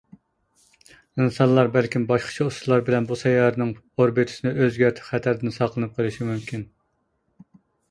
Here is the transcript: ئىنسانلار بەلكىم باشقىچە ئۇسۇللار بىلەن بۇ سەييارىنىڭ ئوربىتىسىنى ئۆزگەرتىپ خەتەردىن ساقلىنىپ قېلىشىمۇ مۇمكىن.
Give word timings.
ئىنسانلار 1.23 1.69
بەلكىم 1.75 2.07
باشقىچە 2.11 2.47
ئۇسۇللار 2.47 2.81
بىلەن 2.89 3.09
بۇ 3.13 3.19
سەييارىنىڭ 3.23 3.75
ئوربىتىسىنى 3.99 4.55
ئۆزگەرتىپ 4.65 5.09
خەتەردىن 5.13 5.57
ساقلىنىپ 5.61 5.97
قېلىشىمۇ 6.01 6.33
مۇمكىن. 6.35 6.67